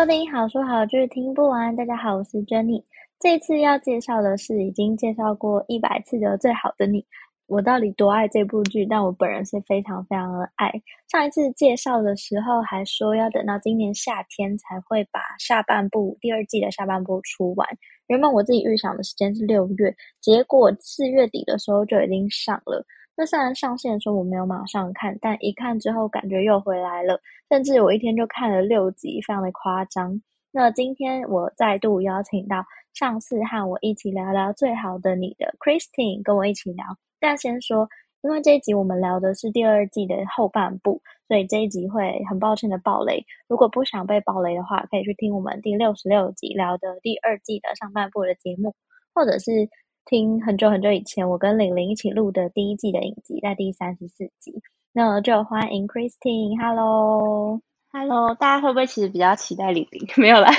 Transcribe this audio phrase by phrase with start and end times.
[0.00, 1.76] 收听好书好剧听不完。
[1.76, 2.82] 大家好，我是 Jenny。
[3.18, 7.02] 这次要介绍的是已经介绍过一百次的《最好的你》。
[7.46, 8.86] 我到底多爱这部剧？
[8.86, 10.72] 但我本人是非常非常的爱。
[11.12, 17.68] 上一次介绍的时候还说要等到今年夏天才会把下半部第二季的下半部出完。
[18.06, 22.82] 原本我自己预想的时间是六月，结果四月底的时候就已经上了。
[23.20, 27.20] 那虽然上线的时候我没有马上看，但一看之后感觉又回来了，
[27.50, 30.22] 甚至我一天就看了六集，非常的夸张。
[30.52, 36.82] 那今天我再度邀请到上次和我一起聊聊最好的你的 Christine 跟我一起聊。
[37.20, 37.86] 但先说，
[38.22, 43.22] 因为这一集我们聊的是第二季的后半部，所以这一集会很抱歉的爆雷。
[43.48, 48.74] 如果不想被爆雷的话，可以去听我们第六十六集聊的第二季的上半部的节目，
[49.12, 49.68] 或者是。
[50.06, 54.60] 听很久很久以前，我跟玲玲一起录的第一季的影集，在第三十四集，
[54.92, 60.08] 那就欢迎 Christine，Hello，Hello，大家会不会其实比较期待玲玲？
[60.16, 60.50] 没有啦，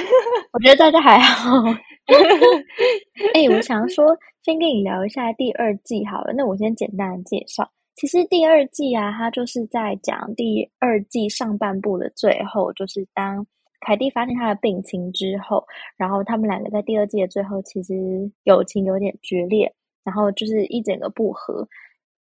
[0.53, 1.61] 我觉得大家还好。
[3.33, 6.33] 哎、欸，我想说，先跟你聊一下第二季好了。
[6.33, 13.45] 那我先简单的介绍，其实第二季啊，它就是在讲第二季上半部的最后，就是当。
[13.81, 15.65] 凯蒂发现他的病情之后，
[15.97, 17.93] 然后他们两个在第二季的最后，其实
[18.43, 21.67] 友情有点决裂，然后就是一整个不和。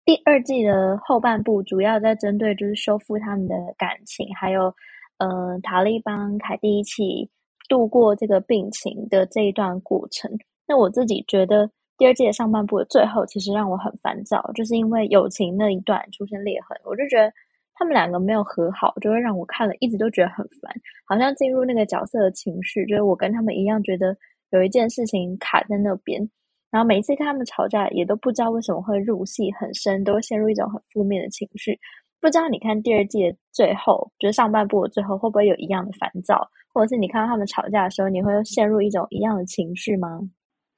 [0.06, 4.74] 第二季的后半部主要在针对就是修复他们的感情，还有
[5.18, 7.30] 呃塔莉帮凯蒂一起
[7.68, 10.32] 度过这个病情的这一段过程。
[10.66, 17.32] 那我自己觉得第二季的上半部的最后，其实让我很烦躁，就是因为友情那一段出现裂痕，我就觉得。
[17.80, 20.70] 他们两个没有和好，就会让我看了一直都觉得很烦，
[21.08, 24.14] 好像进入那个角色的情绪，就是我跟他们一样，觉得
[24.50, 26.30] 有一件事情卡在那边。
[26.70, 31.80] 然后每一次跟他们吵架，也都不知道为什么会入戏很深，都会陷入一种很负面的情绪。
[32.20, 36.46] 不知道你看第二季的最后，就是上半部的最后，会不会有一样的烦躁？
[36.74, 40.20] 或者是你看到他们吵架的时候，你会陷入一种一样的情绪吗？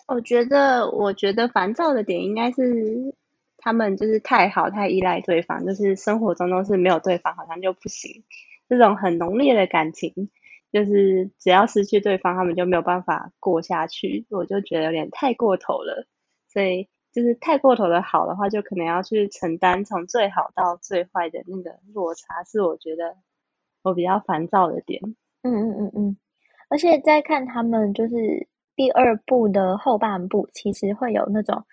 [0.07, 3.12] 我觉得，我觉得烦躁的点应该是。
[3.64, 8.24] 他们就是太好，太依赖对方，就是生活中都是没有对方好像就不行。
[8.68, 10.32] 这种很浓烈的感情，
[10.72, 14.26] 就是只要失去对方，他们就没有办法过下去。
[14.30, 16.08] 我就觉得有点太过头了，
[16.48, 23.16] 所以就是太过头的好的话，就可能要去承担从最好到最坏的那个落差，是我觉得
[23.84, 25.02] 我比较烦躁的点。
[25.44, 26.18] 嗯嗯嗯嗯，
[26.70, 31.64] 而且在看他们就是第二部的后半部，其实会有那种。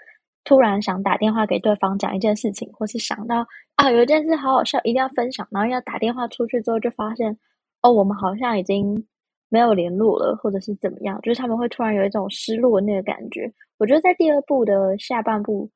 [0.48, 7.36] 突然想打电话给对方讲一件事情，或是想到啊有一件事好好笑，一定要分享，然后要打电话出去之后，就发现
[7.82, 9.06] 哦我们好像已经
[9.50, 13.53] 没有联络了，或者是怎么样，就是他们会突然有一种失落的那个感觉。
[13.76, 15.69] 我觉得在第二部的下半部，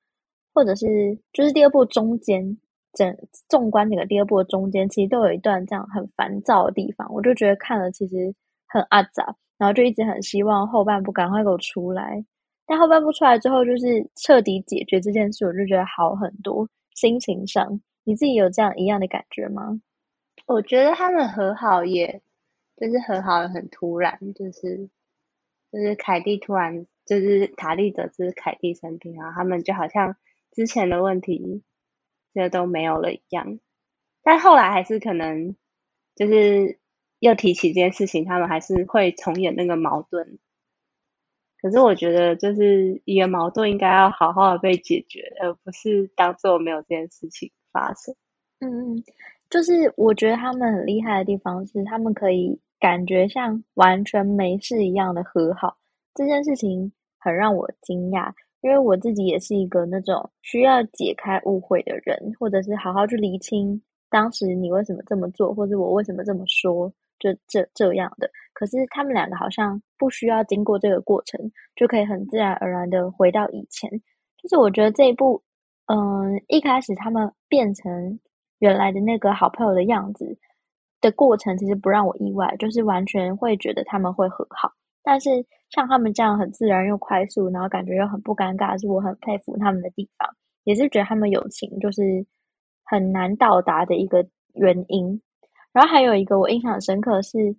[0.54, 2.56] 或者是就是第二部中间，
[2.94, 3.14] 整
[3.50, 8.34] 纵观整个第二部的中间，其实都有一段这样很烦躁的地方，我就觉得看了其实
[8.68, 12.24] 很阿杂，然后就一直很希望后半部赶快给我出来。
[12.66, 16.68] 但后半部出来之后，就是彻底解决这件事，我就觉得好很多。
[16.94, 19.80] 心情上，你自己有这样一样的感觉吗？
[20.46, 22.20] 我觉得他们和好也，
[22.76, 24.90] 就是和好的很突然，就是
[25.72, 30.16] 就是凯蒂突然就是塔莉得知凯蒂生病，然后他们就好像
[30.52, 31.62] 之前的问题
[32.34, 33.58] 就都没有了一样。
[34.22, 35.56] 但后来还是可能
[36.14, 36.78] 就是
[37.20, 40.38] 又提起这件事情，他们还是会重演那个矛盾。
[41.62, 48.12] 可是我觉得，就是一个矛盾应该要好好的被解决，而不是当做没有这件事情发生。
[48.58, 49.04] 嗯嗯，
[49.48, 55.76] 就是我觉得他们很厉害的地方是，他们可以感觉像完全没事一样的和好。
[56.14, 63.80] 这件事情很让我惊讶，因为我自己也是一个那种需要解开误会的人，或者是好好去厘清
[64.10, 66.92] 当时你为什么这么做，或者我为什么这么说。
[67.22, 71.40] 就这这样的，可是他们两个好像不需要经过这个过程，
[71.76, 73.88] 就可以很自然而然的回到以前。
[74.38, 75.40] 就是我觉得这一部，
[75.86, 78.18] 嗯，一开始他们变成
[78.58, 80.36] 原来的那个好朋友的样子
[81.00, 84.72] 的过程，其实不让我意外，就是完全会觉得他们会和好。
[85.04, 85.30] 但是
[85.70, 90.28] 像他们这样很自然又快速，然后感觉又很不尴尬，是我很佩服他们的地方，
[90.64, 92.26] 也是觉得他们友情就是
[92.84, 95.22] 很难到达的一个原因。
[95.72, 97.54] 然后还有一个我印象很深刻的是，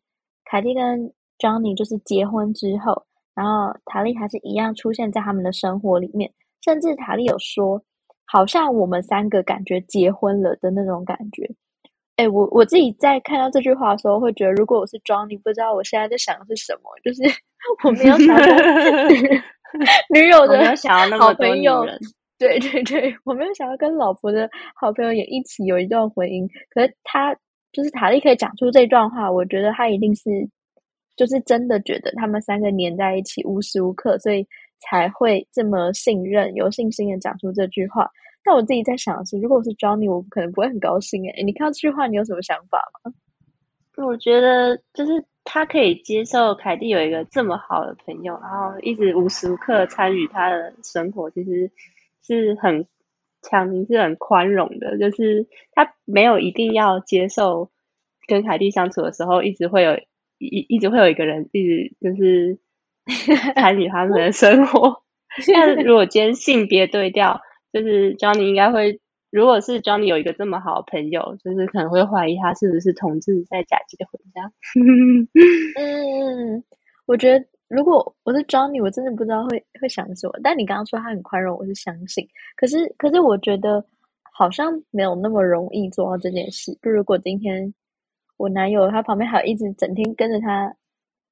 [0.46, 6.32] 凯蒂跟 Johnny 就是结婚之后，然后塔莉还是一样出现在他们的生活里面，
[6.64, 7.82] 甚至塔莉有说，
[8.26, 11.50] 好像我们三个感觉结婚了的那种感觉。
[12.18, 17.24] 哎，我我自己在看到这句话的时候，会觉得，如果我是 Johnny，不知道我现在在想的是什么，就是
[17.84, 18.46] 我没有想到
[20.14, 20.64] 女友的
[21.18, 21.84] 好朋友。
[22.38, 26.48] 对对对，我没有想要跟老婆的好朋友也一起有一段婚姻。
[26.70, 27.36] 可是他
[27.74, 30.30] 就是塔莉可以讲出这段话，我觉得他一定是
[31.18, 34.48] 就是真的觉得他们三个黏在一起，无时无刻，所以
[34.80, 38.10] 才会这么信任、有信心的讲出这句话。
[38.44, 41.28] 但我自己在想的是，如果我是 Johnny，我可能不会很高兴。
[41.32, 43.12] 诶，你看到这句话，你有什么想法吗？
[44.06, 45.12] 我觉得就是
[45.44, 51.70] 他可以接受凯蒂有一个这么好的朋友，然后一直无时无刻参与他的生活，其实。
[52.26, 52.88] 是很
[53.44, 57.70] 强尼，是很宽容的，就是他没有一定要接受
[58.28, 59.98] 跟凯蒂相处的时候，一直会有
[60.40, 62.58] 一一直会有一个人一直就是
[63.56, 65.04] 参与他们的生活。
[65.54, 67.42] 但如果今天性别对调，
[67.72, 69.00] 就是 Johnny 应该会，
[69.30, 74.52] 如果是 Johnny 有一个这么好的朋友，就是可能会怀疑他是不是同志在假结婚这样。
[75.78, 76.64] 嗯，
[77.06, 77.46] 我觉得。
[77.74, 80.40] 如果我是 Johnny，我真的不知道会会想什么。
[80.44, 82.28] 但你刚刚说他很宽容，我是相信。
[82.56, 83.84] 可是，可是我觉得
[84.32, 86.72] 好像没有那么容易做到这件事。
[86.84, 87.74] 就如果今天
[88.38, 90.74] 我男友他旁边还有一直整天跟着他。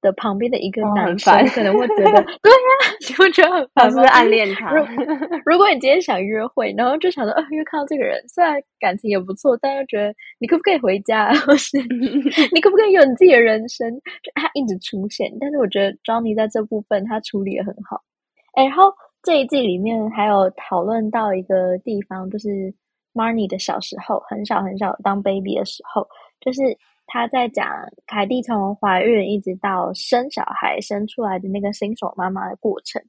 [0.01, 2.12] 的旁边的一个男生可能会觉得，
[2.42, 4.74] 对呀、啊，你会觉得很烦，是不是暗恋他？
[5.45, 11.77] 如果你今天想约会，然后就想说，呃，又看到这个人，虽然感情也不错，但又觉得你可不可以回家， 或是
[12.53, 13.89] 你可不可以有你自己的人生？
[14.24, 18.01] 就他一直出现，但是我觉得 Johnny 在这部分他处理的很好。
[18.53, 18.92] 哎，然后
[19.24, 22.74] 这一季里面还有讨论到一个地方，就是
[23.13, 26.07] Marnie 的小时候，很小很小当 baby 的时候，
[26.39, 26.62] 就是。
[27.13, 27.67] 他在讲
[28.07, 33.01] 凯蒂从怀孕一直到生小孩生出来的那个新手妈妈的过程，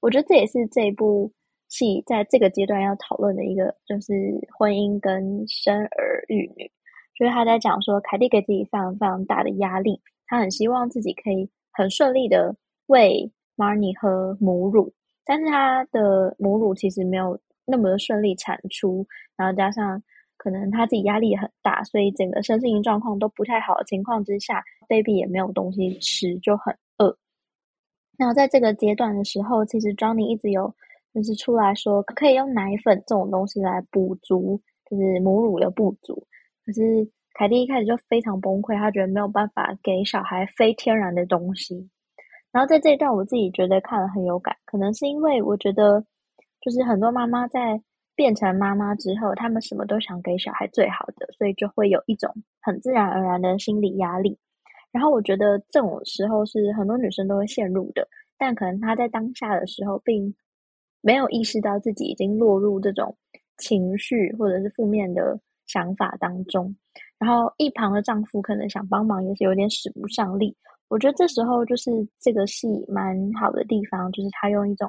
[0.00, 1.30] 我觉得这也是这一部
[1.68, 4.14] 戏在这个阶段要讨论的一个，就是
[4.58, 6.72] 婚姻跟生儿育女。
[7.18, 12.56] 所以他在讲说，凯蒂给自己非常非常大的压力，他很希望自己可以很顺利的
[12.86, 14.90] 喂 Marnie 喝母乳，
[15.26, 19.06] 但是他的母乳其实没有那么的顺利产出，
[19.36, 20.02] 然后加上。
[20.36, 27.16] 可能他自己压力也很大，所以整个身心状况都不太好的情况之下，baby 也没有东西吃，就很饿。
[28.18, 30.74] 那在这个阶段的时候，其实 Johnny 一直有
[31.14, 34.60] 就是出来说，可以用奶粉这种东西来补足，
[34.90, 36.26] 就是母乳的不足。
[36.66, 41.88] 可是凯蒂一开始就非常崩溃，他觉得没有办法给小孩非天然的东西。
[42.52, 46.04] 然后在这一段，我自己觉得看了很有感，可能是因为我觉得
[46.60, 47.80] 就是很多妈妈在。
[48.16, 52.32] 变成妈妈之后，他们什么都想给小孩最好的，所以就会有一种
[52.62, 54.38] 很自然而然的心理压力。
[54.92, 58.06] 然后我觉得这种时候是很多女生都会陷入的，
[58.38, 60.32] 但可能她在当下的时候并
[61.00, 63.16] 没有意识到自己已经落入这种
[63.58, 66.74] 情绪或者是负面的想法当中。
[67.18, 70.56] 然后一旁的丈夫可能想帮忙，也是有点使不上力。
[70.88, 71.90] 我觉得这时候就是
[72.20, 74.88] 这个戏蛮好的地方，就是他用一种。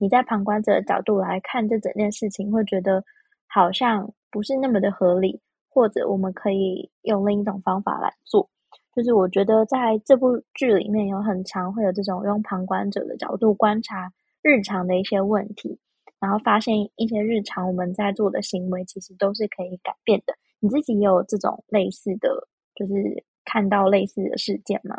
[0.00, 3.04] 你在旁观者的角度来看这整件事情，会觉得
[3.46, 5.38] 好像不是那么的合理，
[5.68, 8.48] 或者我们可以用另一种方法来做。
[8.96, 14.10] 就是我觉得在这部剧里面有很常会有这种用旁观者的角度观察
[14.40, 15.78] 日常的一些问题，
[16.18, 20.34] 然后发现一些日常我们在做的行为其实都是可以改变的。
[20.60, 24.96] 你自己也有这种类似的，就是看到类似的事件吗？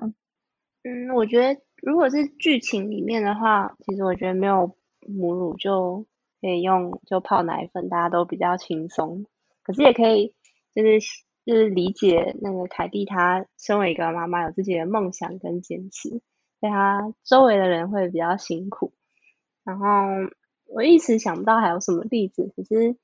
[0.83, 4.75] 嗯，我觉得如果是剧情里面的话，其实我觉得没有。
[5.07, 6.05] 母乳就
[6.39, 9.25] 可以用，就泡奶粉，大家都比较轻松。
[9.63, 10.33] 可是也可以，
[10.73, 10.99] 就是
[11.45, 16.09] 就是理解那个凯蒂，她身为一个妈妈，有自己的梦想跟坚持，
[16.59, 18.91] 所以她周围的人会比较辛苦。
[19.63, 19.85] 然后
[20.65, 22.97] 我一时想不到还有什么例子，可是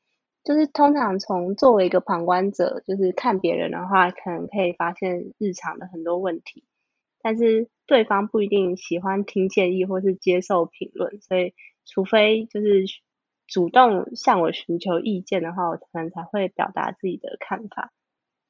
[0.44, 6.64] 就是通常从作为一个旁观者，就是看别人的话，可能可以发现日常的很多问题，
[7.22, 11.54] 但是对方不一定喜欢听建议或是接受评论，所以。
[11.88, 12.84] 除非就是
[13.48, 17.94] 主动向我寻求意见的话，我可能才会表达自己的看法。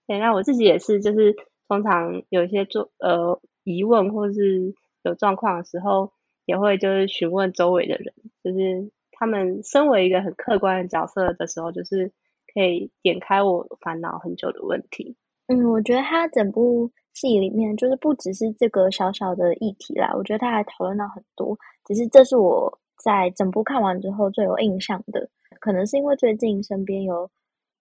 [0.07, 1.35] 对，那我自己也是，就是
[1.67, 6.11] 通常有一些做呃疑问或是有状况的时候，
[6.45, 8.11] 也会就是询问周围的人，
[8.43, 12.11] 就是他们身为一个很客观的角色的时候，就是
[12.55, 15.15] 可以点开我烦恼很久的问题。
[15.45, 22.79] 嗯，我觉得他整部戏里面就是不只是这个小小的议题啦，我觉得他还讨论到很多，只是这是我。
[22.97, 27.29] 在整部看完之后，最有印象的，可能是因为最近身边有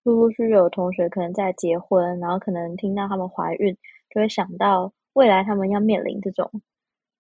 [0.05, 3.77] 陆陆续续有同学可能在结婚，然后可能听到他们怀孕，
[4.11, 6.51] 就会想到未来他们要面临这种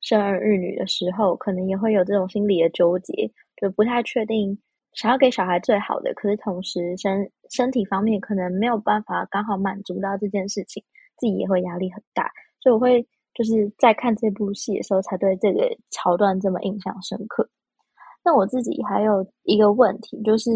[0.00, 4.56] 生儿育女的时候，可能也会有这种心理的纠结，就不太确定
[4.92, 10.82] 想要给小孩最好的，可是同时身身体方面可能没有办法刚好满足到这件事情，
[11.16, 12.30] 自己也会压力很大。
[12.60, 17.48] 所以我会就是在看这部戏的时候，才对这个桥段这么印象深刻。
[18.26, 20.50] 那我自己还有一个问题，就是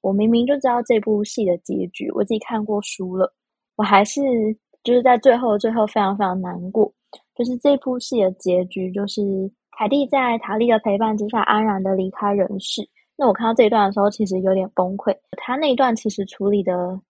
[0.00, 3.34] 我明明就知道这部戏的结局，我自己看过书了，
[3.74, 4.20] 我还是
[4.84, 6.92] 就是在最后最后非常非常难过。
[7.34, 9.22] 就是这部戏的结局，就是
[9.76, 12.88] 凯蒂在塔莉的陪伴之下安然的离开人世。
[13.16, 15.12] 那我看到这一段的时候，其实有点崩溃。
[15.36, 17.00] 他那一段其实处理的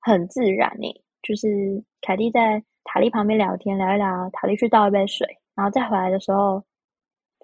[0.00, 6.62] 很自然诶，就是凯蒂在塔莉旁边聊天，聊一聊，塔莉去倒一杯水，然后再回来的时候，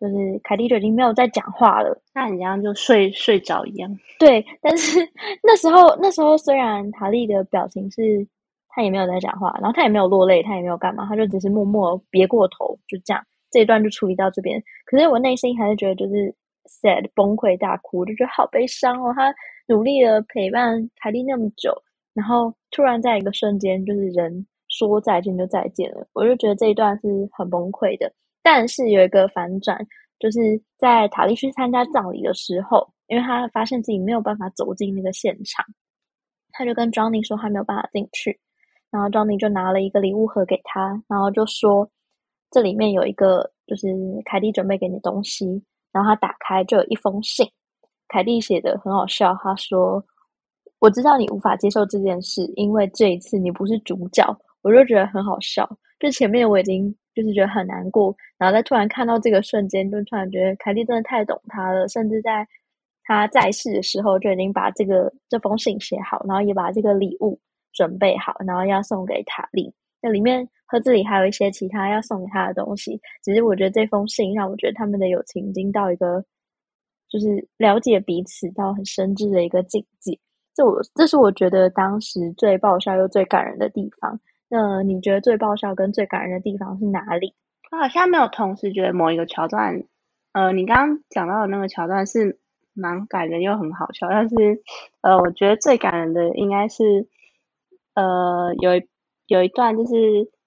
[0.03, 3.89] 就是凯蒂就已经没有再讲话了，那很像就睡睡着一样。
[4.19, 4.99] 对，但是
[5.43, 8.27] 那时候那时候虽然塔莉的表情是。
[8.75, 14.59] 她也没有在讲话，然后她也没有落泪，她也没有干嘛，她就只是默默别过头，就这样，这一段就处理到这边。
[14.87, 19.13] 可是我内心还是觉得就是 sad 崩溃大哭，就觉得好悲伤哦。
[19.15, 19.31] 他
[19.69, 21.71] 努力的陪伴凯蒂那么久，
[22.15, 28.11] 然后突然在一个瞬间，就是人说再见就再见了，我就觉得这一段是很崩溃的。
[28.43, 29.79] 但是有一个反转，
[30.19, 30.41] 就是
[30.77, 35.65] 在塔莉去参加葬礼的时候，因为他发现自己没有办法走进那个现场，
[36.51, 38.39] 他就跟 Johnny 说他没有办法进去。
[38.91, 41.89] 然后 Johnny 就拿了一个礼物盒给他，然后就说
[42.51, 43.89] ：“这里面有一个就是
[44.27, 45.47] 凯蒂准备给你东西。”
[45.93, 47.49] 然后他打开就有一封信，
[48.09, 49.35] 凯蒂写的很好笑。
[49.43, 50.05] 他说
[50.79, 54.25] ：“我知道你无法接受这件事，因为这一次你不是主角。”
[54.61, 55.69] 我就觉得很好笑。
[55.99, 61.89] 就前面我已经就是觉得很难过，然后再突然看到这个瞬间，就突然觉得凯蒂真的太懂他了。
[61.89, 62.47] 甚至在
[63.05, 67.41] 他在世的时候就已经把这个这封信写好，然后也把这个礼物。
[67.75, 69.73] 准备好，然后要送给塔莉。
[70.03, 73.01] 那里面盒子里还有一些其他要送给他的东西。
[73.25, 76.23] 只是我觉得这封信让我觉得他们的友情已经到一个，
[77.09, 80.13] 就是了解彼此到很深挚的一个境界。
[80.55, 84.21] 这我这是我觉得当时最爆笑又最感人的地方。
[84.53, 87.35] 那你觉得最爆笑跟最感人的地方是哪里？
[87.71, 89.83] 我好像没有同时觉得某一个桥段。
[90.33, 92.39] 呃，你刚刚讲到的那个桥段是
[92.75, 94.37] 蛮感人又很好笑，但是
[95.01, 97.09] 呃，我觉得最感人的应该是。
[97.95, 98.89] 呃，有一
[99.27, 99.93] 有一段就是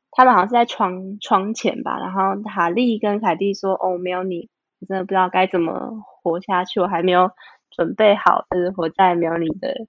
[0.10, 5.92] 他们好像是在窗窗前吧，然后塔莉跟凯蒂说：“哦，没有你，我真的不知道该怎么
[6.24, 7.30] 活下去，我还没有
[7.70, 9.86] 准备好，就是活在没有你的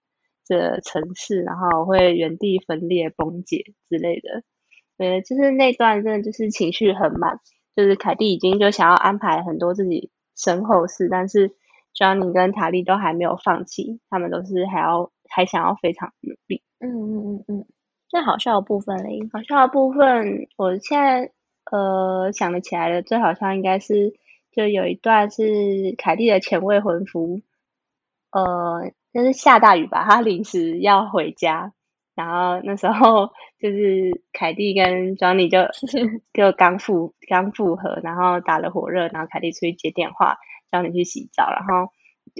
[0.46, 4.42] 这城市，然后我会原地分裂崩解之类的。”
[4.96, 7.38] 对，就是那段真的就是情绪很满，
[7.74, 11.54] 就是凯蒂已经就想要安排很多自己身后事，但是
[11.94, 16.62] Johnny 跟塔莉都还没有放弃，他们都是还要还想要非常努力。
[16.78, 17.66] 嗯嗯嗯嗯，
[18.08, 19.18] 最好笑的部分嘞？
[19.32, 21.30] 好笑的部分，我现在
[21.70, 24.14] 呃想得起来的最好笑应该是，
[24.52, 27.42] 就有一段是凯蒂的前未婚夫，
[28.30, 31.72] 呃，就是下大雨吧，他临时要回家，
[32.14, 35.66] 然后那时候就是凯蒂跟 Johnny 就
[36.34, 40.36] 就刚复刚复合，然后打了火热，然后凯蒂出去接电话
[40.70, 41.90] ，Johnny 去洗澡，然后。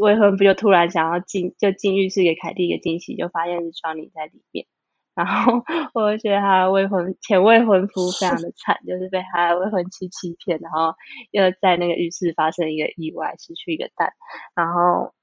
[0.02, 4.66] 未婚夫就突然想要进，就进浴室给凯蒂一个惊喜，就发现是 Johnny 在里面。
[5.14, 5.62] 然后
[5.94, 10.92] 我就觉得他的未婚前未婚夫非常的惨，就是被他的未婚妻欺骗，然后
[11.30, 14.12] 又在那个浴室发生一个意外，失去一个蛋。
[14.54, 15.14] 然后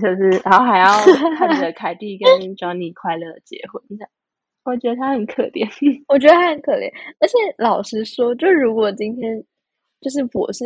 [0.00, 0.86] 就是，然后还要
[1.38, 4.10] 看着 凯蒂跟 Johnny 快乐结婚，这样
[4.64, 5.66] 我觉得他很可怜。
[6.08, 9.42] 我觉得他很可怜，而且老实说，就如果今天
[10.00, 10.64] 就是我是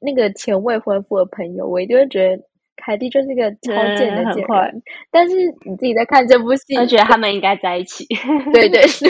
[0.00, 2.42] 那个前未婚夫的朋友，我一定会觉得。
[2.74, 8.04] 凯蒂就是一个超贱的贱人，嗯、但是你自己在看这部戏，我觉得他们应该在一起。
[8.52, 9.06] 对对是。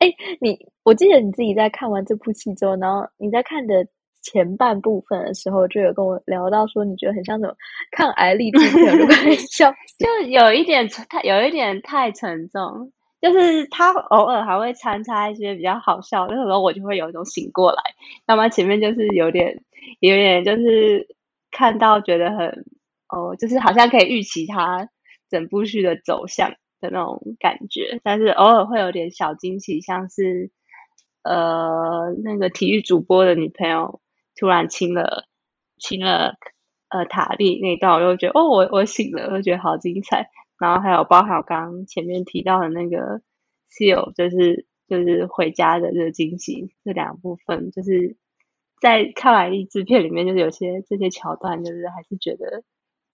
[0.00, 3.86] 哎，你我记得你自己在看完这部戏之后，然后你在看的
[4.22, 7.54] 前半部分的时候，就有跟我聊到说，你觉得很像什么
[7.92, 12.92] 抗癌励志片，很 笑，就有一点太有一点太沉重。
[13.20, 17.82] 就是他偶尔还会掺插一些比较好笑，那时候我就会有一种醒过来。
[18.26, 19.60] 那么前面就是有点
[20.00, 21.06] 有点就是
[21.50, 22.64] 看到觉得很。
[23.10, 24.86] 哦，就是好像可以预期他
[25.30, 30.50] 整部剧的走向的那种感觉，但是偶尔会有点小惊喜，像是
[31.22, 34.02] 呃那个体育主播的女朋友
[34.38, 35.24] 突然亲了
[35.78, 36.36] 亲了
[36.88, 40.30] 呃塔莉那一段，我就觉得哦，我我醒了，我觉得好精彩。
[40.58, 43.20] 然后还有包含我刚前面提到的那个
[43.70, 48.16] Seal，就是就是回家的这个惊喜，这两部分就是
[48.80, 52.62] 在看完励志片里面，就是有些这些桥段，就是还是觉得。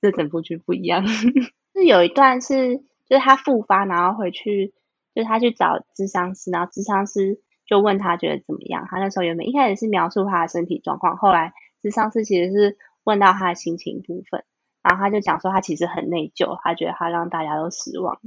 [0.01, 2.77] 这整部剧不一样， 是有一段是，
[3.09, 4.75] 就是他复发，然后回去，
[5.15, 8.87] 就是他去找智商师，然后智商师就问他觉得怎么样。
[8.91, 11.53] 他那时候原本一开始是描述他的身体状况，后来
[11.83, 14.45] 是上次其实是问到他的心情部分，
[14.83, 18.21] 然后他就讲说他其实很内疚，他觉得他让大家都失望，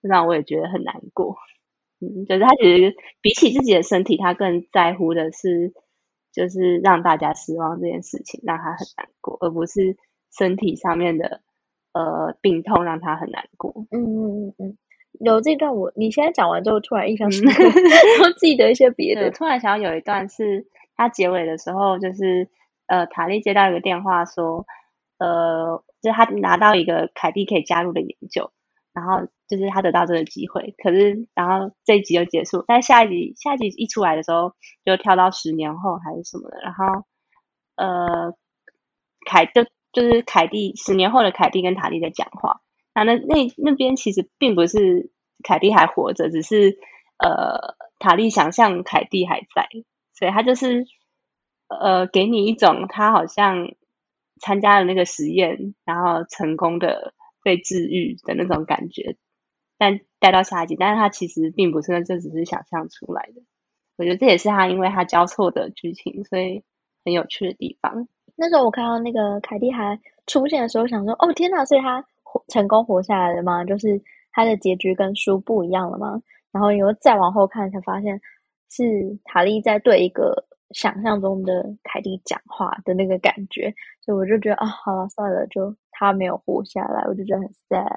[0.00, 1.36] 让我也觉得很难过。
[2.00, 5.72] 嗯，就是他其实比起自己的身体，他更在乎的是
[6.32, 9.96] 就是让大家失望这件事情，让他很难过，而不是
[10.36, 11.40] 身体上面的。
[11.96, 13.86] 呃，病痛让他很难过。
[13.92, 14.76] 嗯嗯嗯嗯，
[15.20, 17.72] 有这段我，你现在讲完之后，突然印象深刻， 然
[18.22, 19.30] 后记得一些别的。
[19.30, 20.66] 突然想到有一段是
[20.96, 22.48] 他结尾的时候，就是
[22.86, 24.66] 呃，塔莉接到一个电话说，
[25.18, 28.50] 呃，就是他拿到一个凯蒂可以加入的研究，
[28.92, 30.74] 然后就是他得到这个机会。
[30.82, 34.52] 可是，然后这一集就结束，但下一集下一集一出来的时候，
[34.84, 37.04] 就跳到十年后还是什么的，然后
[37.76, 38.34] 呃，
[39.26, 39.64] 凯就。
[39.94, 42.62] 就是凯蒂十年后的凯蒂跟塔莉在讲话，
[42.94, 45.10] 那那那那边其实并不是
[45.42, 46.78] 凯蒂还活着，只是
[47.18, 49.68] 呃塔莉想象凯蒂还在，
[50.14, 50.86] 所以他就是
[51.68, 53.74] 呃给你一种他好像
[54.40, 59.16] 参加了那个实验，然后成功的被治愈的那种感觉，
[59.78, 63.42] 但带到下一集，但是他其实并不是，这只是想象出来的。
[63.96, 66.62] 我觉得这也是他因为他交错的剧情，所以
[67.04, 68.08] 很有趣的地方。
[68.36, 71.64] 那时候我看到那个凯蒂还出现的时候，想说：“哦天哪！
[71.64, 72.04] 所以他
[72.48, 73.64] 成功活下来了吗？
[73.64, 74.00] 就是
[74.32, 76.20] 他的结局跟书不一样了吗？”
[76.52, 78.20] 然后又再往后看，才发现
[78.70, 78.82] 是
[79.24, 80.34] 塔莉在对一个
[80.70, 87.96] 想象中的凯蒂讲话的那个感觉，所以我就觉得啊，好了，算了，就他没有活下来，我就觉得很 sad。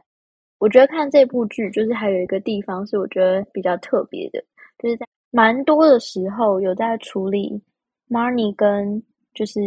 [0.59, 4.43] 我觉得看这部剧，就是还有一个地方是我觉得比较特别的，
[4.79, 7.61] 就是在蛮多的时候有在处理
[8.09, 9.01] Marnie 跟
[9.33, 9.61] 就是。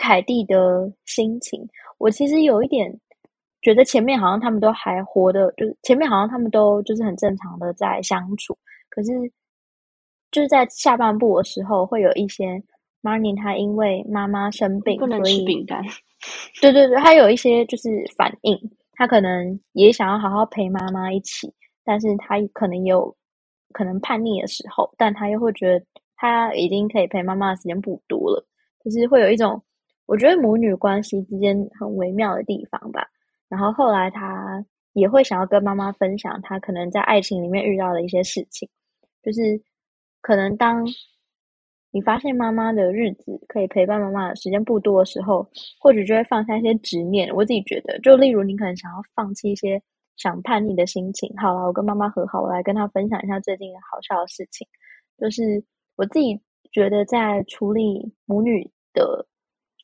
[0.00, 2.88] 凯蒂的心情，我其实有一点
[3.60, 8.56] 觉得前面好像他们都还活的，就是前面好像他们都就是很正常的在相处，
[8.88, 9.10] 可是
[10.30, 12.62] 就是在下半部的时候，会有一些
[13.02, 15.82] Marnie 他因为妈妈生病，不能吃饼干，
[16.60, 18.58] 对对对，他有一些就是反应，
[18.92, 21.52] 他可能也想要好好陪妈妈一起，
[21.84, 23.14] 但是他可能有
[23.72, 25.84] 可能叛逆的时候，但他又会觉得
[26.16, 28.46] 他已经可以陪妈妈的时间不多了，
[28.84, 29.62] 就是会有一种。
[30.06, 33.06] 我觉得母女关系之间很微妙的地方吧。
[33.48, 38.68] 然后后来他也会想要跟妈妈分享他可能在爱情里面遇到的一些事情，
[39.22, 39.60] 就是
[40.20, 40.84] 可能当
[41.90, 45.48] 你发现妈妈的日子可以陪伴妈妈的时间不多的时候，
[45.80, 47.34] 或许就会放下一些执念。
[47.34, 49.80] 我自己觉得，就例如你可能想要放弃一些
[50.16, 51.32] 想叛逆的心情。
[51.38, 54.66] 好了，我跟妈妈和好，我来跟她分享一下最近好笑的事情。
[55.18, 55.64] 就是
[55.96, 56.38] 我自己
[56.72, 59.27] 觉得在处理母女的。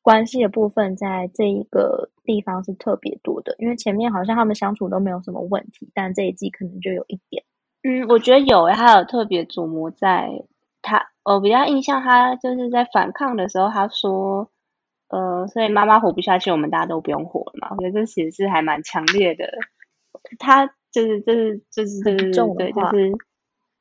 [0.04, 7.42] 关系的部分在这一个地方是特别多的，因为前面好像他们相处都没有什么问题，但这一季可能就有一点。
[7.82, 10.28] 嗯，我觉得有诶，他有特别琢磨在
[10.82, 14.50] 他，我比较印象他就是在反抗的时候，他说，
[15.08, 17.68] 呃，所以妈妈活不下去，我们大家都不用活了嘛。
[17.70, 19.50] 我觉得这其实是还蛮强烈的，
[20.38, 23.10] 他就是就是就是就是对，就是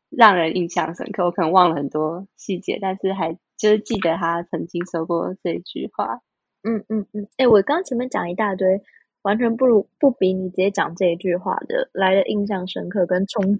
[0.09, 1.25] 让人印象深刻。
[1.25, 3.38] 我可能忘了很多细节，但是还。
[3.63, 6.19] 就是记得他曾经说过这句话，
[6.63, 8.82] 嗯嗯嗯，哎、欸，我刚前面讲一大堆，
[9.21, 13.60] 完全不如不比你直接讲这一句话的来的印象深刻跟冲击。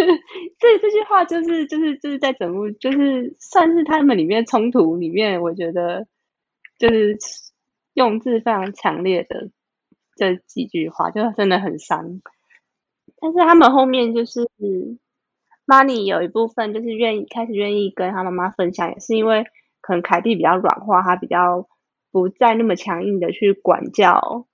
[0.58, 6.06] 这这句话就是就是就是在整部就是算是他们里面冲突里面，我觉得
[6.78, 7.18] 就是
[7.92, 9.50] 用字非常强烈的
[10.16, 12.22] 这几句话，就真的很伤。
[13.20, 14.48] 但是他们后面就是。
[15.66, 19.44] Money 有一部分就是愿意开始愿意跟他妈妈分享，也是因为
[19.80, 21.68] 可能凯蒂比较软化，他比较
[22.10, 24.46] 不再那么强硬的去管教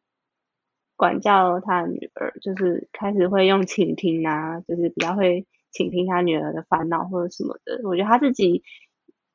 [0.96, 7.80] 管教他女儿，就是开始会用倾听啊，就是比较会倾听他女儿的烦恼或者什么的。
[7.88, 8.62] 我觉得他自己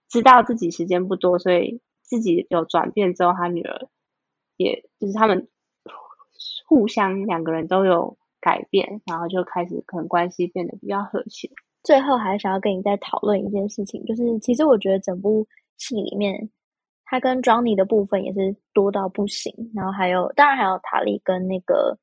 [0.07, 3.87] 知道自己时间不多，所以自己有转变之后，他女儿
[4.55, 5.47] 也就是他们
[6.65, 11.49] 互相两个人都有改变，然后就开始可能关系变得比较和谐。
[11.87, 15.47] 最后还想要跟你再讨论一件事情，就是其实我觉得整部
[15.77, 16.49] 戏里面，
[17.05, 19.53] 他跟 Johnny 的部分也是多到不行。
[19.73, 21.97] 然后还有，当然还有塔莉跟那个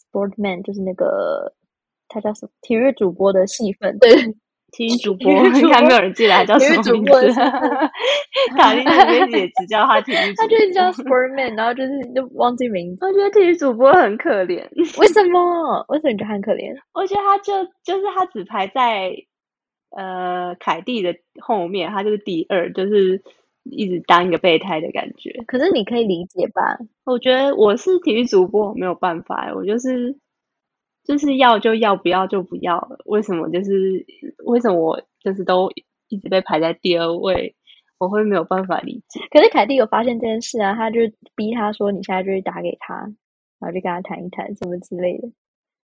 [0.00, 1.52] Sportman，就是那个
[2.08, 4.10] 他叫什么体育主播的戏份，对。
[4.70, 7.32] 体育主播， 应该没有人记得他叫什么名字。
[8.56, 13.04] 卡莉那边也只叫他体育主播， 他就是叫 Sportman，然后就是就忘记名字。
[13.06, 14.66] 我觉得体育主播很可怜，
[15.00, 15.84] 为什么？
[15.88, 16.74] 为什么你觉得很可怜？
[16.92, 19.12] 我觉得他就就是他只排在
[19.90, 23.22] 呃凯蒂的后面，他就是第二，就是
[23.64, 25.32] 一直当一个备胎的感觉。
[25.46, 26.78] 可是你可以理解吧？
[27.04, 30.18] 我觉得我是体育主播，没有办法，我就是。
[31.08, 32.86] 就是要就要，不要就不要。
[33.06, 33.48] 为什么？
[33.48, 34.04] 就是
[34.44, 35.70] 为什么我就是都
[36.08, 37.56] 一直被排在第二位，
[37.98, 39.18] 我会没有办法理解。
[39.30, 41.00] 可是凯蒂有发现这件事啊，他就
[41.34, 42.94] 逼他说：“你现在就去打给他，
[43.58, 45.30] 然后就跟他谈一谈什么之类的。”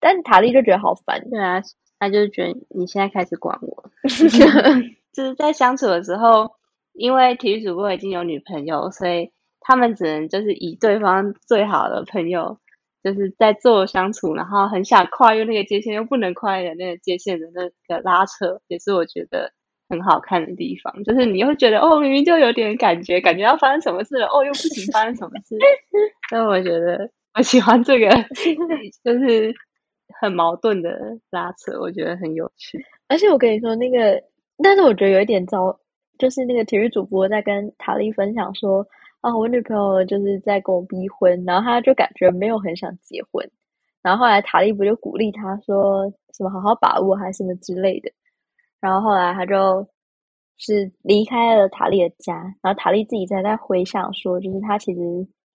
[0.01, 1.31] 但塔莉就觉得好烦。
[1.31, 1.63] 对啊，
[2.01, 3.91] 他就觉得你现在开始管我，
[5.15, 6.51] 就是在相处的时候，
[6.95, 9.31] 因为体育主播已经有女朋友，所以
[9.61, 12.59] 他们只能就是以对方最好的朋友。
[13.03, 19.53] 就是在做相处，然后很想跨越那个界限，又不能跨越那个界限的那个拉扯，也是我觉得
[19.88, 21.03] 很好看的地方。
[21.03, 25.59] 就是你会觉得哦，明明就有点感觉，感觉要发生什么事了，哦，又不行，发生什么事？
[26.31, 28.09] 所以我觉得我喜欢这个，
[29.03, 29.53] 就是
[30.21, 32.85] 很矛盾的拉扯，我觉得很有趣。
[33.09, 34.23] 而且我跟你说那个，
[34.62, 35.77] 但是我觉得有一点糟，
[36.19, 38.87] 就是那个体育主播在跟塔莉分享说。
[39.23, 43.49] 啊，我女朋友就是在跟我逼婚，然后他就感觉没有很想结婚，
[44.03, 48.11] 然后后来塔莉不就鼓励他说什么好好把握还是什么之类的，
[48.81, 49.87] 然后后来他就
[50.59, 55.01] 是离开了塔莉的家，然后塔莉自己在在回想说，就是他其实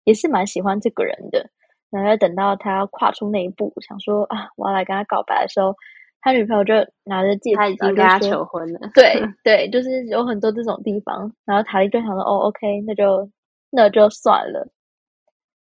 [0.03, 1.49] 也是蛮喜欢这个人的，
[1.89, 5.73] 然后等到他要跨出那一步，想说啊，我要来跟他告白的时候，
[6.19, 6.73] 他女朋友就
[7.05, 13.29] 拿着戒指，他已经跟他求婚了， 对对，就是有很多这种地方，然后塔莉就想说，哦，OK，那就。
[13.75, 14.67] 那就算了，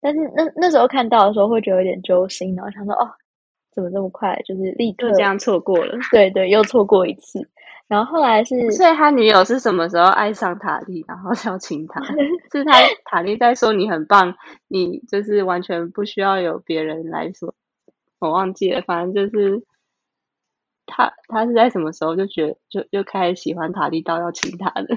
[0.00, 3.10] 但是那那时候看到的时候会觉得有点揪心，然后想说哦，
[3.72, 7.48] 怎么这么快，就是立刻就这样错过了，对对，又错过一次。
[7.88, 12.00] 然后后来是， 所以他女友是什么时候爱上塔莉，然后要亲 他？
[12.52, 12.72] 是他
[13.04, 14.36] 塔莉在说你很棒，
[14.68, 17.54] 你就是完全不需要有别人来说，
[18.20, 19.64] 我忘记了，反正就是
[20.86, 24.96] 他他是在什么时候就觉得就就开始喜欢塔莉到要亲他的。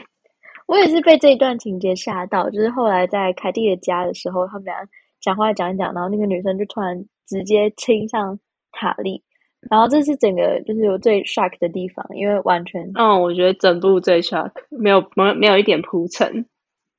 [0.69, 4.75] 我也是被这一段情节吓到，就是后来在凯蒂的家的时候，他们俩
[5.19, 8.39] 讲话讲一讲，然后那个女生就突然直接亲上
[8.71, 9.23] 塔莉，
[9.67, 16.45] 然后这是整个就是有最 shock 的地方，因为完全嗯，我觉得整部最 shock，没有没有没有一点铺陈。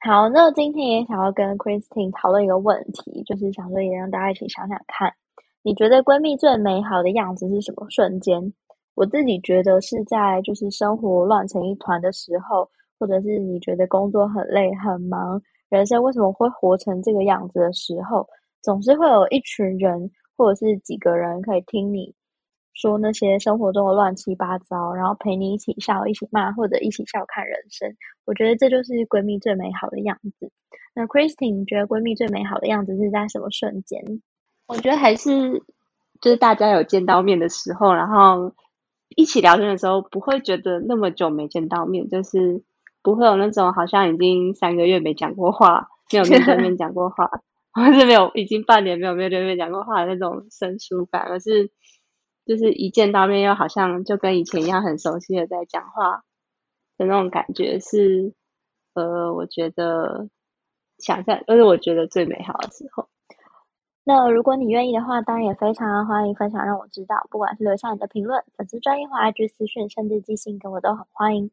[0.01, 5.15] 好，那今天也想要跟 Christine 讨论一个问题，就是想说也让大家一起想想看，
[5.63, 8.53] 你觉得闺蜜最美好的样子是什么瞬间？
[8.97, 12.69] 我自己觉得是在就是生活乱成一团的时候。
[13.01, 18.29] 或者是你觉得工作很累很忙，人生为什么会活成这个样子的时候，
[18.61, 22.15] 总是会有一群人或者是几个人可以听你
[22.75, 27.91] 说那些生活中的乱七八糟，然后陪你一起笑、一起骂或者一起笑看人生。
[28.27, 30.51] 我觉得这就是闺蜜最美好的样子。
[30.95, 34.23] 那 Christine，你觉得闺蜜最美好的样子是在什么瞬间？
[34.67, 35.63] 我觉得还是
[36.21, 38.53] 就是大家有见到面的时候，然后
[39.17, 42.63] 一起聊天的时候，不会觉得那么久没见到面，就是。
[43.03, 47.31] 不会有那种好像已经三个月没讲过话，没有面对面讲过话，
[47.73, 51.71] 或是没有已经半年没有面对面讲过话的那种生疏感，而是
[52.45, 56.25] 就是一见到面又好像就跟以前一样很熟悉的在讲话
[56.99, 58.35] 的那种感觉是，
[58.95, 60.29] 呃，我觉得
[60.99, 63.09] 想象，而是我觉得最美好的时候。
[64.03, 71.51] 那如果你愿意的话，当然也非常欢迎分享让我知道，不管是留下你的评论、粉丝专页或 IG 私讯，甚至寄信给我都很欢迎。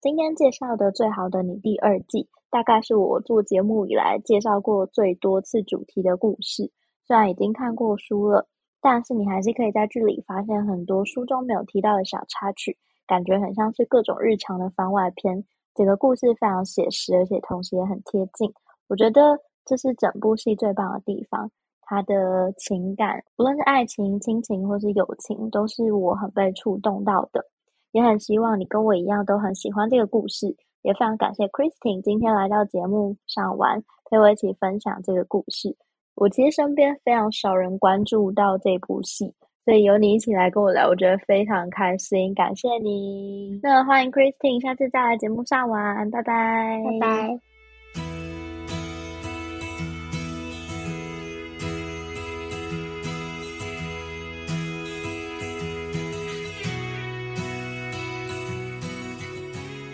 [0.00, 6.72] 今天介绍的《最好的你》第二季，大概是我做节目以来介绍过最多次主题的故事。
[7.06, 8.48] 虽然已经看过书了，
[8.80, 15.44] 但是你还是可以在剧里发现很多书中没有提到的小插曲，感觉很像是各种日常的番外篇。
[15.74, 18.50] 整个故事非常写实，而且同时也很贴近。
[18.88, 21.50] 我觉得这是整部戏最棒的地方。
[21.82, 27.44] 它的情感，无论是爱情、亲情或是友情，都是我很被触动到的。
[27.92, 30.46] 也很希望你跟我一样都很喜欢这个故事，
[30.82, 35.76] 也非常感谢 Christine 今天来到节目上玩，陪我一起分享这个故事。
[36.14, 39.32] 我其实身边非常少人关注到这部戏，
[39.64, 43.58] 所以有你一起来跟我聊，我觉得非常开心，感谢你。
[43.62, 47.49] 那欢迎 Christine 下次再来节目上玩，拜拜，拜拜。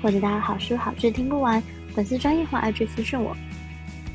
[0.00, 1.62] 或者大家好书好剧听不完，
[1.94, 3.36] 粉丝专业或 IG 私讯我，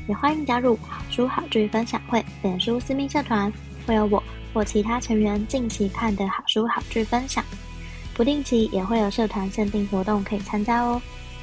[0.08, 3.52] 也欢迎加入好书好剧分享会脸书私密社团，
[3.86, 7.44] 会有我或其他成员近期看的好书好剧分享，
[8.14, 11.00] 不定期也会有社团限定活动可以参加哦。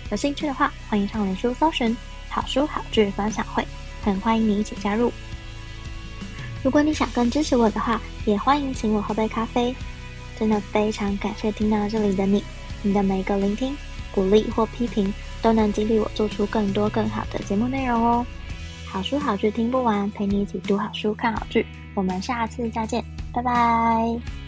[0.10, 1.96] 有兴趣的话，欢迎上脸书搜寻
[2.28, 3.66] “好书好剧分享会”，
[4.04, 5.12] 很欢迎你一起加入。
[6.64, 9.76] 如果你想更支持我的话，也欢迎请我喝杯咖啡。
[10.38, 12.44] 真的非常感谢听到这里的你，
[12.82, 13.76] 你的每一个聆听、
[14.12, 18.26] 鼓励或批评，都能激励我做出更多更好的节目内容哦。
[18.86, 21.66] 好书好剧听不完，陪你一起读好书、看好剧。
[21.94, 24.41] 我们下次再见，拜拜。